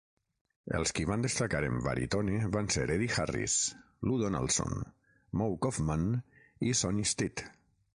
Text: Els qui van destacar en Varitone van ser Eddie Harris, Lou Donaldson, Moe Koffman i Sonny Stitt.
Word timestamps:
Els 0.77 0.93
qui 0.99 1.03
van 1.09 1.25
destacar 1.25 1.59
en 1.67 1.77
Varitone 1.89 2.49
van 2.57 2.71
ser 2.77 2.87
Eddie 2.95 3.11
Harris, 3.19 3.59
Lou 4.09 4.19
Donaldson, 4.25 4.83
Moe 5.43 5.63
Koffman 5.67 6.13
i 6.73 6.79
Sonny 6.85 7.11
Stitt. 7.17 7.51